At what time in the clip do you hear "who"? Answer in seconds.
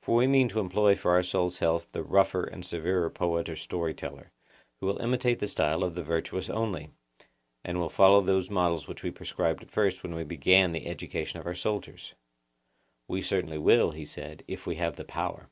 4.78-4.86